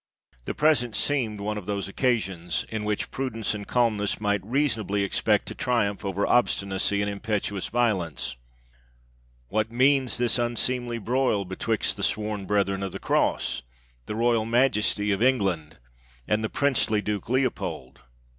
The 0.45 0.55
present 0.55 0.95
seemed 0.95 1.39
one 1.39 1.59
of 1.59 1.67
those 1.67 1.87
oc 1.87 1.95
casions, 1.95 2.65
in 2.69 2.85
which 2.85 3.11
prudence 3.11 3.53
and 3.53 3.67
calmness 3.67 4.19
might 4.19 4.43
reason 4.43 4.81
ably 4.81 5.03
expect 5.03 5.45
to 5.49 5.53
triumph 5.53 6.03
over 6.03 6.25
obstinacy 6.25 7.03
and 7.03 7.11
impetuous 7.11 7.67
violence." 7.67 8.35
What 9.49 9.71
means 9.71 10.17
this 10.17 10.39
unseemly 10.39 10.97
broil 10.97 11.45
betwixt 11.45 11.97
the 11.97 12.01
sworn 12.01 12.47
brethren 12.47 12.81
of 12.81 12.93
the 12.93 12.97
Cross— 12.99 13.61
the 14.07 14.15
royal 14.15 14.43
Majesty 14.47 15.11
of 15.11 15.21
England 15.21 15.73
6iS 15.73 15.75
PALESTINE 15.75 16.25
and 16.29 16.43
the 16.43 16.49
princely 16.49 17.01
Duke 17.03 17.29
Leopold? 17.29 18.01